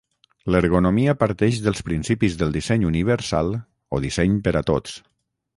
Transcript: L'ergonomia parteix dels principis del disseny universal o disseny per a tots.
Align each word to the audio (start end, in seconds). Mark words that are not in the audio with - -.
L'ergonomia 0.53 1.13
parteix 1.23 1.59
dels 1.67 1.83
principis 1.91 2.39
del 2.41 2.57
disseny 2.57 2.89
universal 2.93 3.55
o 3.99 4.03
disseny 4.07 4.43
per 4.49 4.59
a 4.65 4.69
tots. 4.73 4.99